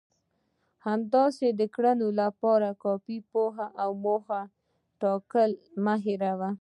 همداسې 0.85 1.47
د 1.59 1.61
کړنو 1.75 2.07
لپاره 2.21 2.69
کافي 2.83 3.17
پوهه 3.31 3.67
او 3.83 3.89
موخه 4.05 4.41
ټاکل 5.01 5.49
مه 5.83 5.95
هېروئ. 6.05 6.51